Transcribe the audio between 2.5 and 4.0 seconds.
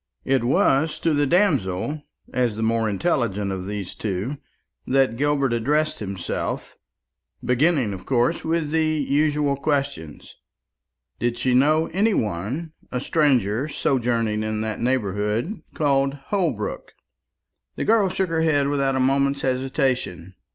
the more intelligent of these